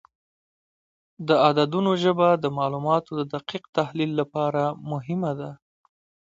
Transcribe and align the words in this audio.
د 1.27 1.29
عددونو 1.47 1.91
ژبه 2.03 2.27
د 2.43 2.45
معلوماتو 2.57 3.11
د 3.19 3.21
دقیق 3.33 3.63
تحلیل 3.77 4.11
لپاره 4.19 4.63
مهمه 4.91 5.31
ده. 5.39 5.51